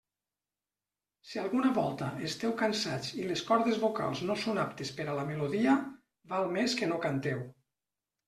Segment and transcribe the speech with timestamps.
[1.31, 5.25] Si alguna volta esteu cansats i les cordes vocals no són aptes per a la
[5.29, 5.75] melodia,
[6.33, 7.45] val més que no canteu.